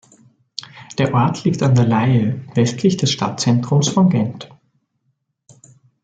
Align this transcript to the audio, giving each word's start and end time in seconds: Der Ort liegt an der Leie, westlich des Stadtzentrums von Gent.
Der 0.97 1.13
Ort 1.13 1.43
liegt 1.43 1.61
an 1.61 1.75
der 1.75 1.85
Leie, 1.85 2.43
westlich 2.55 2.97
des 2.97 3.11
Stadtzentrums 3.11 3.87
von 3.89 4.09
Gent. 4.09 4.49